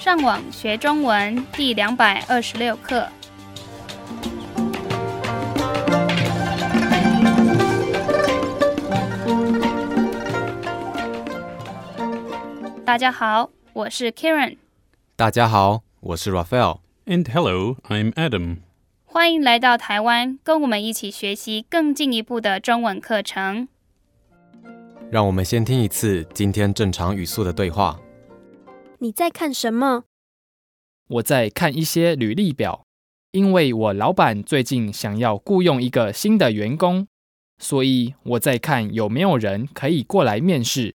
[0.00, 3.06] 上网学中文第两百二十六课。
[12.82, 14.56] 大家好，我是 Karen，
[15.16, 16.78] 大家好，我是 Raphael。
[17.04, 18.60] And hello, I'm Adam.
[19.04, 23.68] 欢迎来到台湾，跟我们一起学习更进一步的中文课程。
[25.10, 28.00] 让我们先听一次今天正常语速的对话。
[29.02, 30.04] 你在看什么？
[31.08, 32.84] 我在看一些履历表，
[33.30, 37.08] 因为我老板最近想要雇佣一个新的员工，
[37.56, 40.94] 所以我在看有没有人可以过来面试。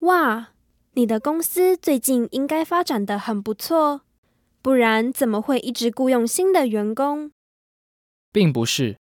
[0.00, 0.50] 哇，
[0.92, 4.02] 你的公司最近应该发展的很不错，
[4.60, 7.32] 不然怎么会一直雇佣新的员工？
[8.30, 8.98] 并不是，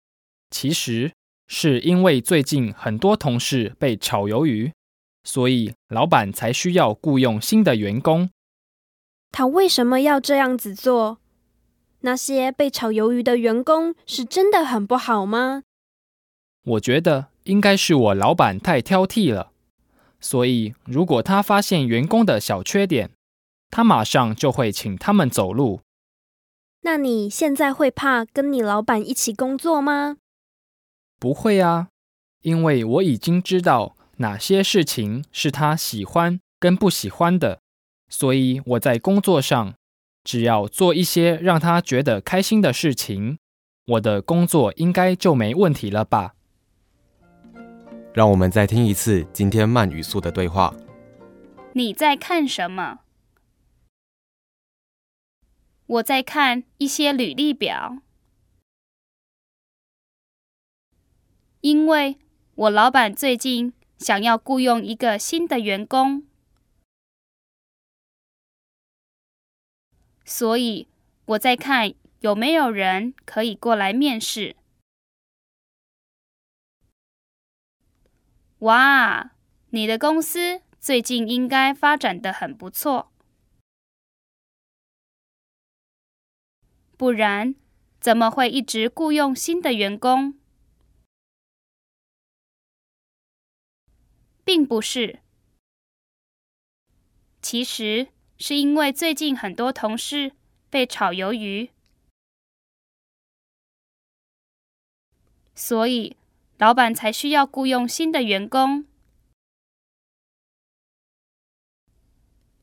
[0.50, 1.12] 其实
[1.46, 4.72] 是因为最近很多同事被炒鱿鱼，
[5.28, 8.30] 所以老板才需要雇佣新的员工。
[9.30, 11.18] 他为什么要这样子做？
[12.00, 15.64] 那些被炒鱿鱼的员工是真的很不好吗？
[16.64, 19.52] 我觉得应该是我老板太挑剔了，
[20.22, 23.12] 所以如果他发现员工的小缺点，
[23.70, 25.82] 他马上就会请他们走路。
[26.84, 30.16] 那你现在会怕跟你老板一起工作吗？
[31.20, 31.90] 不会啊，
[32.44, 37.62] 因为我已经知道哪些事情是他喜欢跟不喜欢的，
[38.10, 39.76] 所以我在工作上
[40.24, 43.38] 只要做一些让他觉得开心的事情，
[43.86, 46.34] 我的工作应该就没问题了吧？
[48.14, 50.76] 让我们再听一次今天慢语速的对话。
[51.74, 53.02] 你在看什么？
[55.86, 58.00] 我在看一些履历表，
[61.62, 62.18] 因为
[62.56, 66.24] 我老板最近想要雇佣一个新的员工，
[70.24, 70.88] 所以
[71.26, 74.56] 我在看有没有人可以过来面试。
[78.60, 79.32] 哇，
[79.70, 83.12] 你的公司最近应该发展的很不错，
[86.96, 87.56] 不然
[88.00, 90.40] 怎么会一直雇佣新的员工？
[94.48, 95.20] 并不是，
[97.42, 100.32] 其实是因为最近很多同事
[100.70, 101.70] 被炒鱿鱼，
[105.54, 106.16] 所以
[106.58, 108.88] 老板才需要雇佣新的员工。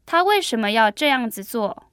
[0.07, 1.91] 他为什么要这样子做？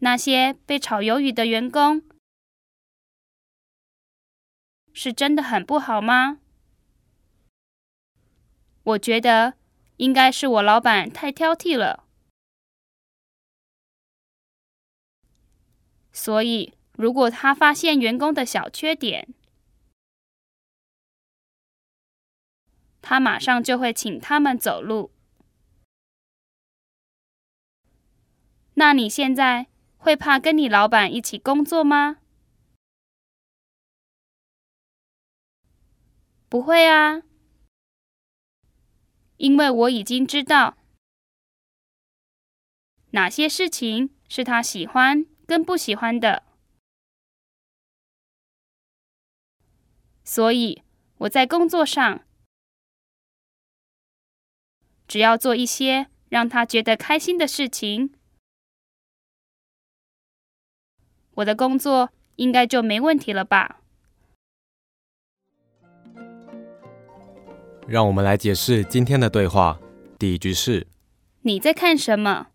[0.00, 2.02] 那些被炒鱿鱼的员工
[4.92, 6.40] 是真的很不好吗？
[8.88, 9.52] 我觉得
[9.98, 12.04] 应该是我老板太挑剔了，
[16.10, 19.34] 所以如果他发现员工的小缺点，
[23.02, 25.10] 他马上就会请他们走路。
[28.74, 29.66] 那你现在
[29.98, 32.20] 会怕跟你老板一起工作吗？
[36.48, 37.22] 不会啊，
[39.38, 40.76] 因为我已经知道
[43.12, 46.42] 哪些事情是他喜欢跟不喜欢的，
[50.22, 50.82] 所以
[51.18, 52.26] 我在工作上
[55.06, 58.12] 只要做一些让他觉得开心的事情，
[61.36, 63.80] 我的工作应该就没问题了吧？
[67.88, 69.80] 让我们来解释今天的对话。
[70.18, 70.86] 第一句是：
[71.40, 72.48] 你在看什么？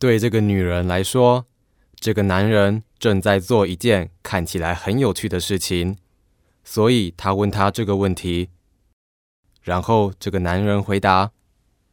[0.00, 1.46] 对这个女人来说，
[1.94, 5.96] 这个男人正在做一件看起来很有趣的事情，
[6.64, 8.48] 所以她问他这个问题。
[9.62, 11.30] 然后这个男人回答：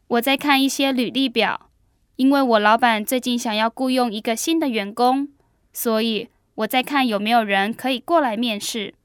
[0.08, 1.70] 我在看一些履历表，
[2.16, 5.30] 因为我老板最近想要雇佣一个新的员工，
[5.72, 8.96] 所以我在看有没有人可以过来面试。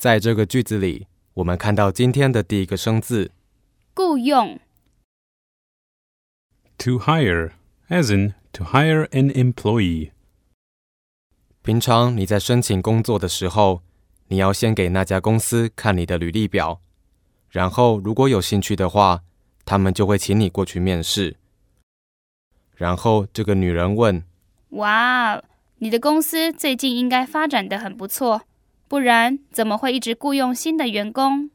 [0.00, 3.32] 在这个句子里，我们看到今天的第一个生字
[3.92, 4.58] 雇佣
[6.78, 7.50] To hire,
[7.90, 10.12] as in to hire an employee.
[11.60, 13.82] 平常你在申请工作的时候，
[14.28, 16.80] 你要先给那家公司看你的履历表，
[17.50, 19.20] 然后如果有兴趣的话，
[19.66, 21.36] 他们就会请你过去面试。
[22.74, 24.24] 然后这个女人问
[24.80, 25.42] ：“哇，
[25.76, 28.40] 你的公司最近应该发展的很不错，
[28.90, 31.50] 不然怎么会一直雇佣新的员工？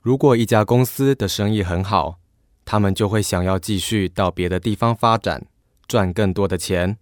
[0.00, 2.18] 如果一家公司的生意很好，
[2.64, 5.46] 他们就会想要继续到别的地方发展，
[5.86, 6.98] 赚更多的钱。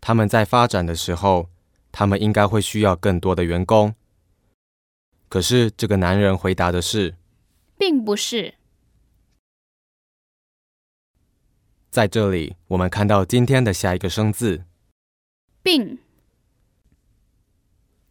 [0.00, 1.50] 他们在发展的时候，
[1.90, 3.96] 他们应该会需要更多的员工。
[5.28, 7.16] 可是这个男人回答的是，
[7.76, 8.54] 并不是。
[11.90, 14.62] 在这里，我们看到今天的下一个生字
[15.64, 15.98] 并。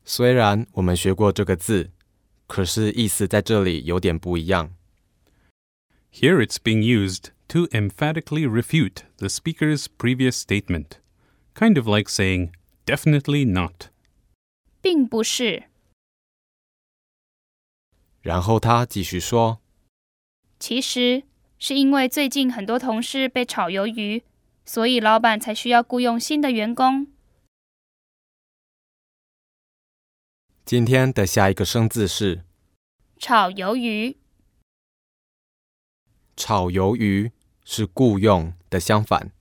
[0.04, 1.92] 虽然我们学过这个字，
[2.48, 4.76] 可是意思在这里有点不一样。
[6.12, 10.98] Here it's being used to emphatically refute the speaker's previous statement,
[11.56, 12.52] kind of like saying,
[12.86, 13.90] definitely not.
[14.82, 15.64] 并不是。
[18.22, 19.62] 然后他继续说，
[20.60, 21.24] 其实
[21.58, 24.24] 是因为最近很多同事被炒鱿鱼，
[24.66, 27.08] 所以老板才需要雇佣新的员工。
[30.65, 32.45] 今天的下一个生字是
[33.19, 34.19] 炒鱿鱼，
[36.37, 37.33] 炒鱿鱼，
[37.65, 39.33] 是雇佣的相反。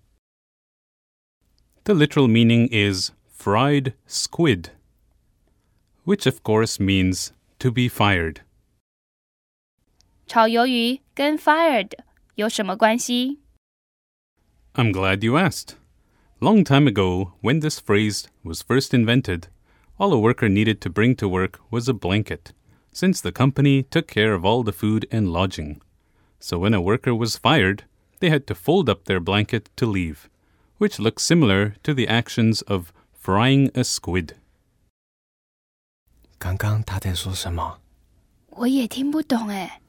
[1.83, 4.71] The literal meaning is fried squid,
[6.05, 8.37] which of course means to be fired.
[10.25, 11.91] 炒鱿鱼跟 fired
[12.35, 13.39] 有什么关系？
[14.73, 15.75] I'm glad you asked.
[16.39, 19.49] Long time ago, when this phrase was first invented,
[19.97, 22.53] all a worker needed to bring to work was a blanket,
[22.91, 25.81] since the company took care of all the food and lodging.
[26.39, 27.83] So when a worker was fired,
[28.19, 30.29] they had to fold up their blanket to leave,
[30.77, 34.35] which looks similar to the actions of frying a squid.
[36.37, 37.79] 刚刚他在说什么？
[38.49, 39.81] 我也听不懂哎。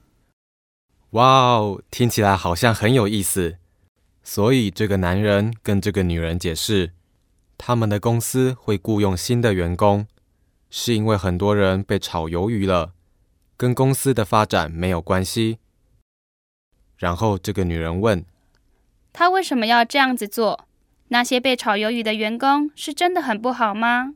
[1.11, 3.59] 哇哦，听起来好像很有意思。
[4.23, 6.93] 所以这个男人跟这个女人解释，
[7.58, 10.08] 他们的公司会雇佣新的员工，
[10.70, 12.94] 是因为很多人被炒鱿鱼了，
[13.56, 15.60] 跟公司的发展没有关系。
[16.98, 18.26] 然后这个女人问，
[19.12, 20.68] 他为什么要这样子做？
[21.10, 24.16] 那些被炒鱿鱼的员工是真的很不好吗？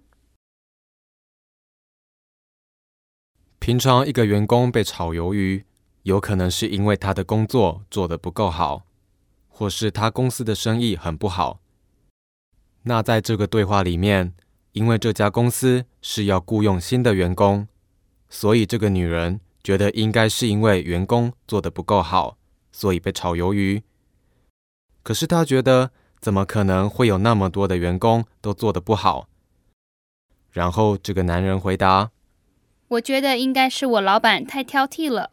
[3.59, 5.65] 平常一个员工被炒鱿鱼，
[6.03, 8.85] 有可能是因为他的工作做得不够好，
[9.49, 11.59] 或是他公司的生意很不好。
[12.87, 14.33] 那在这个对话里面，
[14.71, 17.67] 因为这家公司是要雇佣新的员工，
[18.29, 22.37] 所以这个女人觉得应该是因为员工做得不够好，
[22.71, 23.83] 所以被炒鱿鱼。
[25.03, 25.91] 可是她觉得，
[26.21, 29.27] 怎么可能会有那么多的员工都做得不好？
[30.51, 32.11] 然后这个男人回答。
[32.87, 35.31] 我觉得应该是我老板太挑剔了，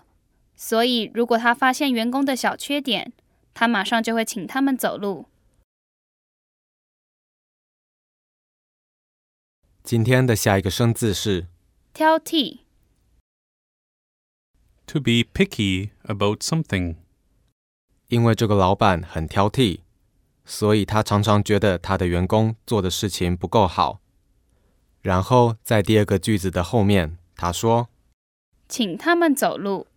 [0.57, 3.13] 所以如果他发现员工的小缺点，
[3.55, 5.27] 他马上就会请他们走路。
[9.84, 11.48] 今天的下一个生字是
[11.94, 12.60] 挑剔，
[14.86, 16.98] To be picky about something.
[18.08, 19.80] 因为这个老板很挑剔，
[20.46, 24.00] 所以他常常觉得他的员工做的事情不够好。
[25.02, 27.90] 然后在第二个句子的后面，他说
[28.68, 29.88] 请他们走路。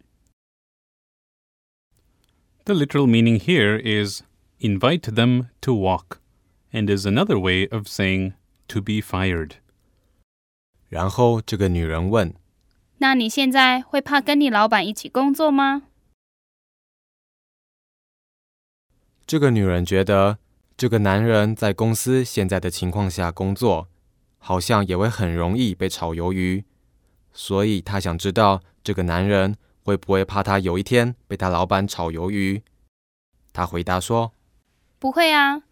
[2.64, 4.22] The literal meaning here is
[4.60, 6.19] invite them to walk,
[6.70, 8.34] and is another way of saying
[8.69, 9.56] to be fired.
[10.89, 12.33] 然后这个女人问
[12.99, 15.83] 那你现在会怕跟你老板一起工作吗？
[19.25, 20.39] 这个女人觉得
[20.77, 23.87] 这个男人在公司现在的情况下工作，
[24.37, 26.63] 好像也会很容易被炒鱿鱼，
[27.33, 32.63] 所以她想知道这个男人会不会怕他有一天被他老板炒鱿鱼。
[33.51, 34.31] 他回答说
[34.97, 35.63] 不会啊，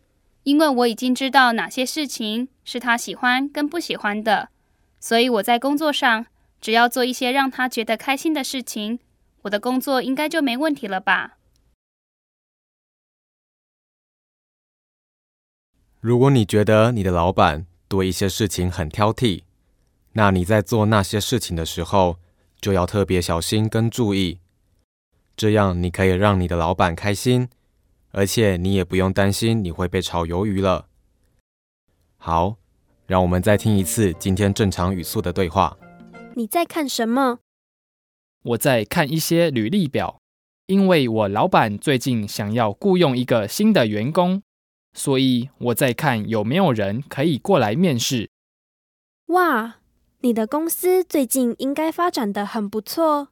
[0.44, 4.50] 因为我已经知道哪些事情是他喜欢跟不喜欢的，
[5.06, 6.26] 所以我在工作上
[6.60, 8.98] 只要做一些让他觉得开心的事情，
[9.44, 11.38] 我的工作应该就没问题了吧
[16.02, 19.44] ？：“如果你觉得你的老板对一些事情很挑剔，
[20.14, 22.18] 那你在做那些事情的时候
[22.60, 24.40] 就要特别小心跟注意，
[25.38, 27.48] 这样你可以让你的老板开心，
[28.10, 30.88] 而且你也不用担心你会被炒鱿鱼了。
[32.18, 32.58] 好，
[33.08, 35.78] 让我们再听一次今天正常语速的对话。
[36.36, 37.40] 你在看什么？
[38.44, 40.20] 我在看一些履历表，
[40.68, 44.42] 因为我老板最近想要雇佣一个新的员工，
[44.94, 48.30] 所以我在看有没有人可以过来面试。
[49.28, 49.78] 哇，
[50.22, 53.30] 你的公司最近应该发展的很不错，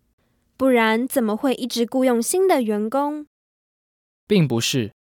[0.56, 3.28] 不然怎么会一直雇佣新的员工？
[4.28, 4.94] 并不是，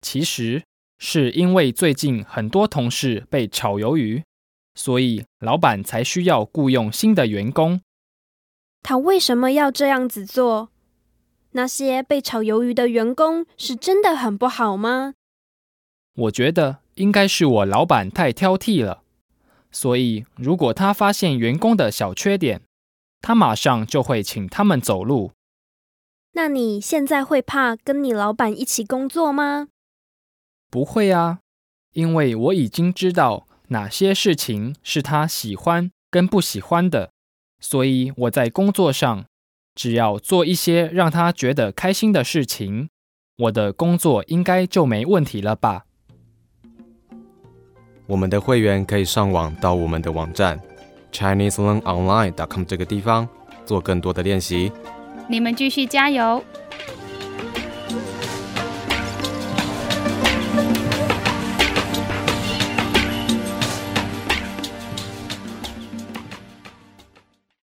[0.00, 0.64] 其实
[0.98, 4.24] 是因为最近很多同事被炒鱿鱼，
[4.74, 7.80] 所以老板才需要雇佣新的员工。
[8.82, 10.70] 他为什么要这样子做？
[11.52, 15.14] 那些被炒鱿鱼的员工是真的很不好吗？
[16.14, 19.02] 我觉得应该是我老板太挑剔了。
[19.70, 22.62] 所以，如果他发现员工的小缺点，
[23.20, 25.32] 他马上就会请他们走路。
[26.32, 29.68] 那你现在会怕跟你老板一起工作吗？
[30.70, 31.38] 不会啊，
[31.94, 37.10] 因为我已经知道哪些事情是他喜欢跟不喜欢的，
[37.60, 39.24] 所以我在工作上
[39.74, 42.88] 只要做一些让他觉得开心的事情，
[43.36, 45.84] 我的工作应该就没问题了吧。
[48.06, 50.58] 我们的会员可以上网到我们的网站
[51.12, 53.28] ChineseLearnOnline.com 这个地方
[53.66, 54.72] 做更多的练习。
[55.28, 56.42] 你们继续加油！